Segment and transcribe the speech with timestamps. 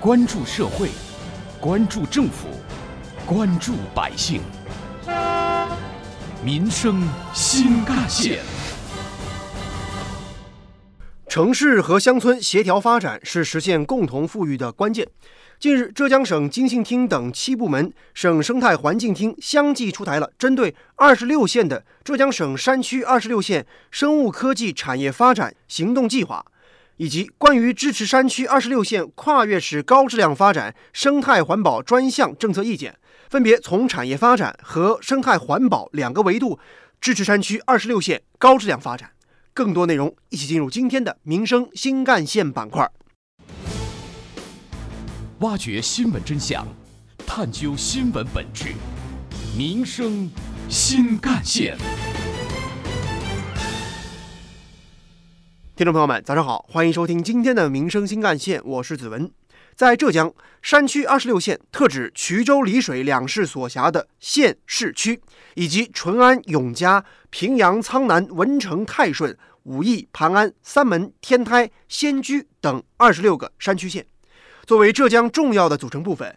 [0.00, 0.90] 关注社会，
[1.60, 2.46] 关注政府，
[3.26, 4.40] 关注百姓，
[6.40, 7.02] 民生
[7.34, 8.38] 新干线。
[11.26, 15.08] 城市和乡村协调发展是实现共同富裕的关键。
[15.58, 26.46] 近日，浙江省经信厅等七部门、省生态环境厅相继出台了针对二十六县的浙江省山区二十六县生物科技产业发展行动计划，
[26.98, 32.96] 以及关于支持山区二十六县跨越式高质量发展生态环保专项政策意见，
[33.30, 36.58] 分别从产业发展和生态环保两个维度
[37.00, 39.10] 支持山区二十六县高质量发展。
[39.54, 42.88] 更多内容，一起进入今天的民生新干线板块。
[45.40, 46.66] 挖掘新闻真相，
[47.24, 48.74] 探究新闻本质，
[49.56, 50.28] 民生
[50.68, 51.76] 新干线。
[55.78, 59.30] 听众朋友们，早上好，欢迎收听今天的民生新干线，我是子文。
[59.76, 65.22] 在浙江山区二十六县，特指衢州、丽水两市所辖的县市区，
[65.54, 74.04] 以及淳安、永嘉、平阳、苍南、文成、泰顺、武义、磐安、三门、天台、仙居等二十六个山区县。
[74.66, 76.36] 作为浙江重要的组成部分，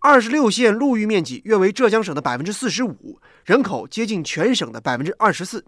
[0.00, 5.64] 二十六县陆域面积约为浙江省的百分之四十五，人口接近全省的百分之二十四。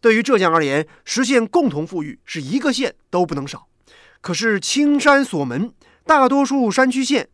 [0.00, 3.66] 对于浙江而言，实现共同富裕是一个县都不能少。
[4.20, 5.72] 可是青山锁门，
[6.04, 7.28] 大多数山区县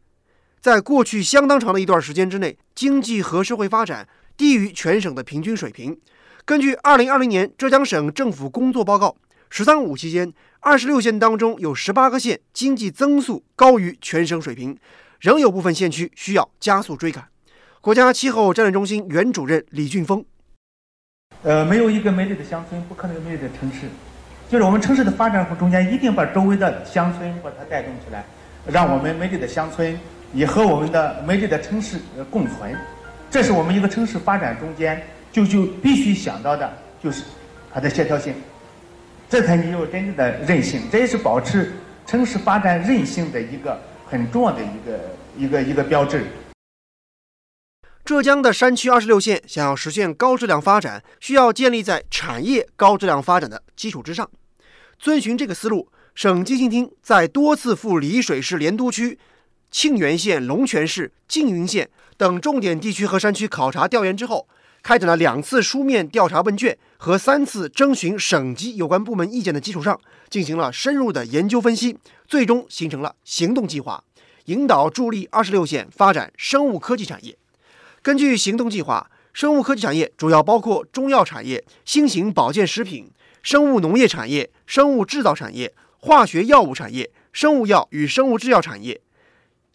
[0.60, 5.98] 在过去相当长的一段时间之内，经济和社会发展低于全省的平均水平。
[6.44, 9.16] 根据二零二零年浙江省政府工作报告
[9.48, 10.32] ，“十三五”期间。
[10.64, 14.78] 二十六县当中有十八个县经济增速高于全省水平，
[15.18, 17.26] 仍有部分县区需要加速追赶。
[17.80, 20.24] 国家气候战略中心原主任李俊峰：
[21.44, 23.88] 呃，没有一个美丽的乡村，不可能有美丽的城市。
[24.48, 28.24] 就是我们城市的发展和中间，一定把周围的乡村把它带动起来，
[28.66, 29.98] 让我们美丽的乡村
[30.32, 31.98] 也和我们的美丽的城市
[32.30, 32.72] 共存。
[33.28, 35.02] 这是我们一个城市发展中间
[35.32, 36.70] 就就必须想到的，
[37.02, 37.24] 就是
[37.72, 38.32] 它的协调性。
[39.28, 41.72] 这才你有真正的韧性，这也是保持
[42.06, 45.00] 城市发展韧性的一个很重要的一个
[45.36, 46.22] 一个一个标志。
[48.04, 54.28] 浙江的山区二十六县想要实现高质量发展，需要建立在产业高质量发展的基础之上。
[54.98, 59.16] 遵循这个思路，省经信厅在多次赴丽水市莲都区、
[59.70, 64.48] 庆元县、龙泉市、缙云县等重点地区和山区考察调研之后。
[64.82, 71.96] 开展了两次书面调查问卷和三次征询省级有关部门意见的基础上，进行了深入的研究分析，
[72.26, 74.02] 最终形成了行动计划，
[74.46, 77.38] 引导助力二十六县发展生物科技产业。
[78.02, 83.08] 根据行动计划，生物科技产业主要包括中药产业、新型保健食品、
[83.44, 89.00] 生物农业产业、生物制造产业、化学药物产业、生物药与生物制药产业。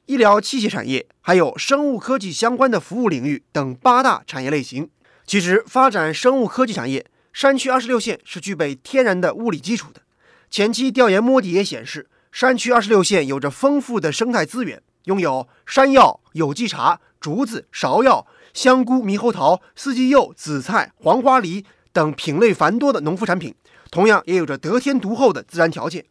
[0.08, 4.90] 医疗器械产业，还有生物科技相关的服务领域等八大产业类型。
[5.26, 10.02] 其实，发展生物科技产业，山区二十六县是具备天然的物理基础的。
[10.50, 23.54] 前期调研摸底也显示，山区二十六县有着丰富的生态资源，拥有山药、有机茶、竹子、芍药、香菇、猕猴桃、四季柚、紫菜、黄花梨等品类繁多的农副产品，
[23.90, 26.06] 同样也有着得天独厚的自然条件。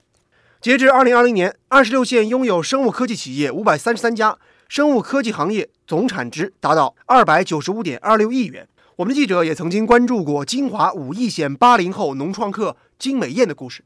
[0.61, 4.37] 截至二零二零年，二十六县拥有生物科技企业五百三十三家，
[4.69, 8.67] 生物科技行业总产值达到二百九十五点二六亿元。
[8.97, 13.85] 我们的记者也曾经关注过金华武义县八零后农创客金美艳的故事。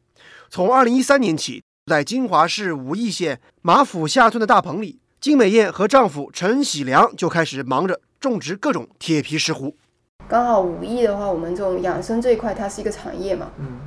[0.49, 9.75] 从二零一三年起，在金华市武义县马府下村的大棚里，金美艳和丈夫陈喜良就开始忙着种植各种铁皮石斛。
[10.27, 13.81] 刚好武义的话，我们这种养生这一块，它是一个产业嘛，嗯，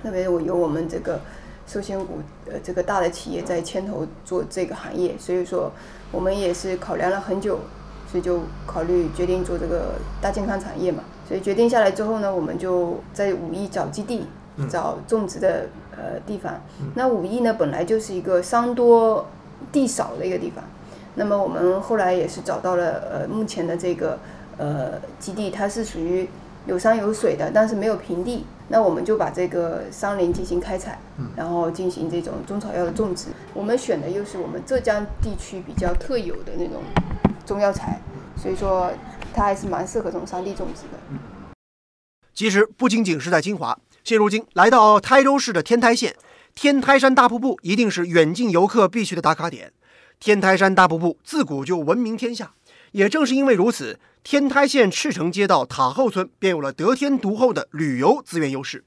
[0.00, 1.20] 特别我有我们这个
[1.66, 5.72] 寿仙谷呃这个大的企业在牵头做这个行业，所以说
[6.12, 7.58] 我们也是考量了很久。
[8.08, 11.02] 所以就考虑决定做这个大健康产业嘛。
[11.26, 14.24] 所以决定下来之后呢，我们就在武义找基地，
[14.70, 16.62] 找种植的呃地方。
[16.94, 19.26] 那武义呢，本来就是一个山多
[19.72, 20.62] 地少的一个地方。
[21.16, 24.18] 那么我们后来也是找到了呃目前的这个
[24.56, 26.28] 呃基地，它是属于
[26.66, 28.46] 有山有水的，但是没有平地。
[28.68, 30.98] 那我们就把这个山林进行开采，
[31.36, 33.26] 然后进行这种中草药的种植。
[33.52, 36.82] 我们选的又是我们浙江地区比较特有的那种。
[37.46, 38.00] 中药材，
[38.36, 38.90] 所以说
[39.32, 41.20] 它还是蛮适合这种山地种植的。
[42.34, 46.16] 其实不仅仅是在金华，现如今来到台州市的天台县，
[46.56, 49.72] 天台山大瀑布一定是远近游客必去的打卡点。
[50.18, 52.54] 天台山大瀑布自古就闻名天下，
[52.92, 58.84] 也正是因为如此，天台县赤城街道塔后村便有了得天独厚的旅游资源优势，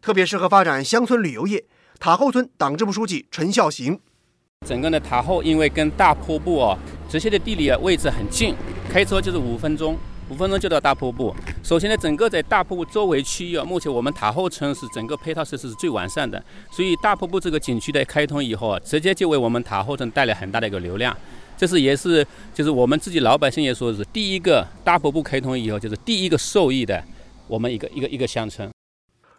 [0.00, 1.64] 特别适合发展乡村旅游业。
[1.98, 4.00] 塔后村党支部书记陈孝行。
[4.66, 6.76] 整个的塔后因为跟大瀑布哦，
[7.08, 8.54] 这些的地理位置很近，
[8.90, 9.96] 开车就是五分钟，
[10.30, 11.34] 五分钟就到大瀑布。
[11.60, 21.14] 首先呢，整个在大瀑布周围区域啊，目前我们塔后村是整个配套设施是最完善的，所以大瀑布这个景区的开通以后啊，直接就为我们塔后村带来很大的一个流量。
[21.56, 22.24] 这是也是
[22.54, 27.02] 就是我们自己老百姓也说是第一个大瀑布开通以后就是第一个受益的
[27.48, 28.70] 我们一个一个一个乡村。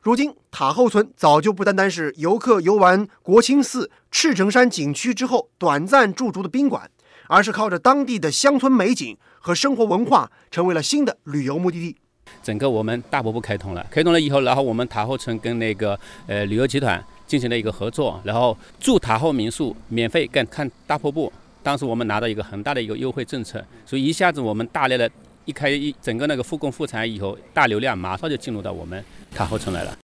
[0.01, 6.91] 如今塔后村早就不单单是游客游玩国清寺、赤城山景区之后短暂驻足的宾馆，
[7.31, 11.95] 而是靠着当地的乡村美景和生活文化，成为了新的旅游目的地。
[12.43, 15.97] 整个我们大瀑布开通了，开通了以后，然后我们塔后村跟那个
[16.27, 21.31] 呃旅游集团进行了一个合作，然后住塔后民宿免费跟看大瀑布。
[21.63, 25.09] 当时我们拿到一个很大的一个优惠政策，所以一下子我们大量的
[25.45, 29.01] 一开一整个那个复工复产以后，大流量马上就进入到我们
[29.33, 29.97] 塔后村来了。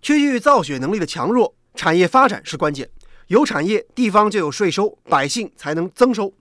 [0.00, 2.88] 区域造血能力的强弱，产业发展是关键。
[3.28, 6.32] 有产业，地方就有税收，百姓才能增收。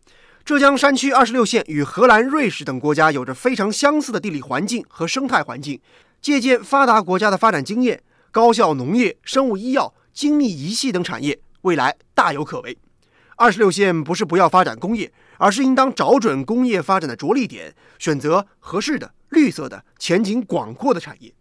[0.43, 5.81] 浙江山区二十六县与荷兰、瑞士等国家有着非常相似的地理环境和生态环境，
[6.21, 12.77] 借鉴发达国家的发展经验，高效农业、生物医药、精密仪器等产业未来大有可为。
[13.35, 21.33] 二十六县不是不要发展工业，而是应当找准工业发展的着力点，选择合适的、绿色的、前景广阔的产业。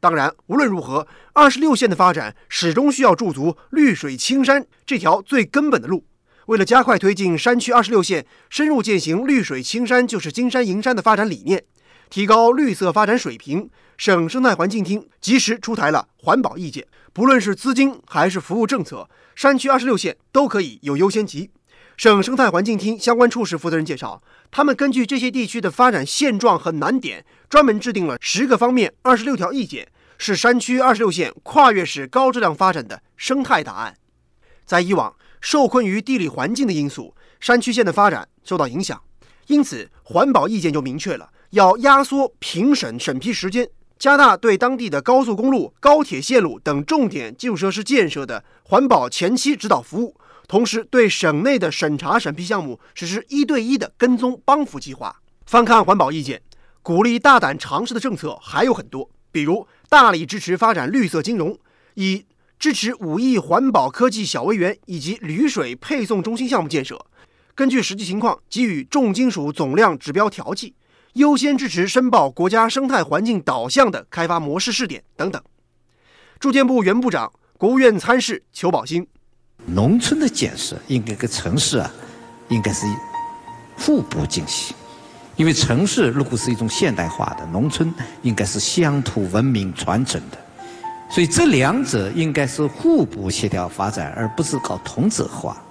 [0.00, 6.04] 当然，无论如何，二十六县的发展始终需要驻足绿水青山这条最根本的路。
[6.46, 11.64] 为了加快推进山区二十六县深入践行“绿水青山就是金山银山”的发展理念，
[12.08, 16.86] 提高绿色发展水平，省生态环境厅及时出台了环保意见。
[17.12, 19.08] 不论是资金还是服务政策。
[19.34, 21.50] 山区二十六县都可以有优先级。
[21.96, 29.88] 省生态环境厅相关处室负责人介绍，他们根据这些地区的发展现状和难点，专门制定了十个方面、二十六条意见，
[30.18, 33.96] 是山区二十六县跨越式高质量发展的生态答案。
[34.66, 39.00] 在以往，受困于地理环境的因素，山区县的发展受到影响，
[39.46, 43.66] 因此环保意见就明确了要压缩评审审批时间。
[43.98, 50.14] 加大对当地的高速公路、高铁线路等重点基础设施建设的环保前期指导服务，
[50.48, 55.20] 同时对省内的审查审批项目实施一对一的跟踪帮扶计划。
[55.44, 56.42] 翻看环保意见，
[56.82, 61.58] 鼓励大胆尝试的政策还有很多，比如大力支持发展绿色金融，
[61.94, 62.24] 以
[62.58, 67.06] 支持五亿环保科技小微园以及铝水配送中心项目建设，
[67.54, 70.74] 根据实际情况给予重金属总量指标调剂。
[71.14, 75.42] 优先支持申报国家生态环境导向的开发模式试点等等。
[76.38, 79.06] 住建部原部长、国务院参事裘宝兴：
[79.66, 81.92] 农村的建设应该跟城市啊，
[82.48, 82.86] 应该是
[83.76, 84.74] 互补进行。
[85.36, 87.92] 因为城市如果是一种现代化的，农村
[88.22, 90.38] 应该是乡土文明传承的，
[91.10, 95.62] 所以这两者应该是互补协调发展，而不是搞同质化。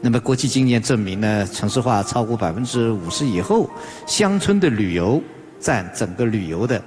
[0.00, 3.68] 那么，国际经验证明呢，城市化超过百分之五十以后，
[4.06, 5.22] 乡村的旅游
[5.58, 6.82] 占整个旅游的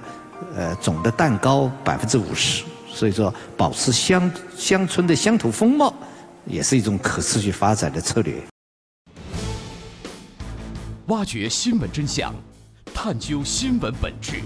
[0.56, 2.62] 呃总的蛋糕百分之五十。
[2.88, 5.92] 所以说，保持乡乡村的乡土风貌，
[6.46, 8.42] 也是一种可持续发展的策略。
[11.06, 12.34] 挖掘新闻真相，
[12.94, 14.40] 探究新闻本质，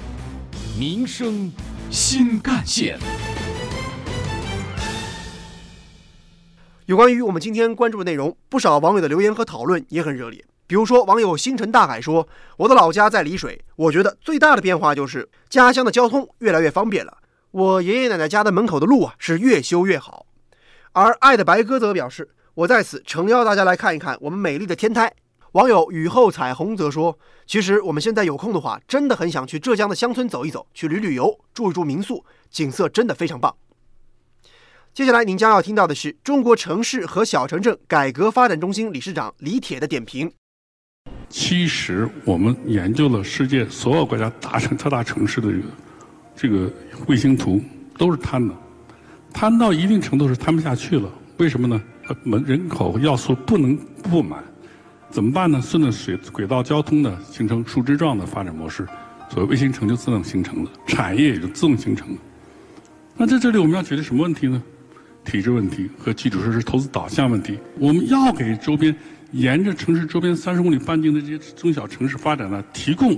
[0.79, 1.53] 民生
[1.91, 2.99] 新干线。
[6.87, 10.45] 有关于我们今天关注的内容，不少网友的留言和讨论也很热烈。
[10.69, 12.29] 比如说，网友星辰大海说
[12.59, 17.19] ：“我的老家在丽水，我觉得最大的变化就是家乡的交通越来越方便了。
[17.51, 20.27] 我爷爷奶奶家的门口的路啊是越修越好。”
[20.97, 22.27] 而爱的白鸽则表示
[22.57, 25.13] ：“我在此诚邀大家来看一看我们美丽的天台。”
[25.53, 33.55] 网友雨后彩虹则说：“其实我们现在有空的话，真的很想去浙江的乡村走一走，去旅旅游，住一住民宿，景色真的非常棒。”
[34.95, 40.33] 接下来您将要听到的是中国城市和小城镇改革发展中心理事长李铁的点评。
[41.29, 45.69] 其实我们研究了世界所有国家大城特大城市的这个
[46.35, 46.73] 这个
[47.07, 47.61] 卫星图，
[47.99, 48.55] 都是瘫的，
[49.37, 51.07] 摊到一定程度是摊不下去了。
[51.37, 51.79] 为什么呢？
[52.25, 54.43] 门人口要素不能不满，
[55.11, 55.61] 怎么办呢？
[55.61, 58.89] 顺着水轨道交通的形成树枝状的发展模式，
[59.29, 62.19] 所谓卫星城就自动形成了，产业也就自动形成了。
[63.15, 64.63] 那在这里我们要解决什么问题呢？
[65.23, 68.97] 体制问题和基础设施投资导向问题，我们要给周边
[69.33, 73.15] 沿着城市周边三十公里半径的这些中小城市发展呢提供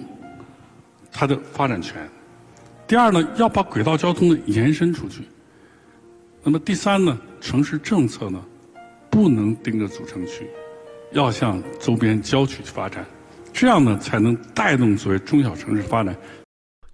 [1.12, 1.96] 它的发展权。
[2.88, 5.22] 第二呢，要把轨道交通呢延伸出去。
[6.48, 8.42] 那么第三呢，城市政策呢
[9.10, 10.48] 不能盯着主城区，
[11.12, 13.04] 要向周边郊区去发展，
[13.52, 16.16] 这样呢才能带动所谓中小城市发展。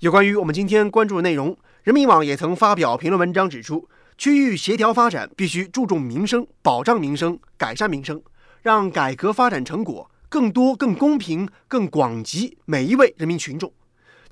[0.00, 3.88] 有关于我们今天关注的内容，人民网也曾发表评论文章指出。
[4.18, 8.20] 区域协调发展必须注重民生，保障民生，改善民生。
[8.60, 13.72] 让改革发展成果更多、更公平、更广及每一位人民群众。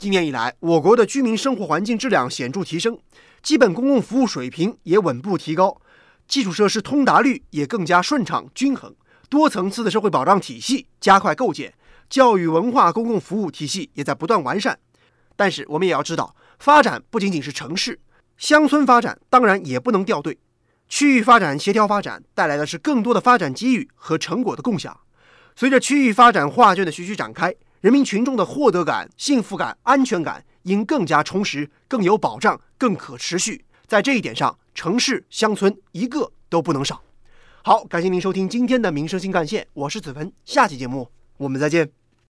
[0.03, 2.99] 今年以来，我国的居民生活环境质量显著提升，
[3.41, 5.81] 基本公共服务水平也稳步提高，
[6.27, 8.93] 基础设施通达率也更加顺畅均衡，
[9.29, 11.73] 多层次的社会保障体系加快构建，
[12.11, 14.77] 教育文化公共服务体系也在不断完善。
[15.37, 18.01] 但是，我们也要知道，发展不仅仅是城市，
[18.37, 20.37] 乡村发展当然也不能掉队。
[20.89, 24.99] 区域发展协调发展带来的是更多的发展机遇和成果的共享。
[25.55, 33.65] 随着区域发展画卷的徐徐展开，人民群众的获得感、幸福感、安全感应更加充实、更有保障、更可持续。
[33.89, 37.03] 在这一点上，城市、乡村一个都不能少。
[37.65, 42.02] 好，感谢您收听今天的《民生新干线》，我是子文，下期节目我们再见。